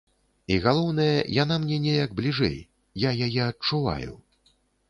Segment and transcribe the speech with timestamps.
[0.53, 2.57] І галоўнае, яна мне неяк бліжэй,
[3.07, 4.11] я яе адчуваю.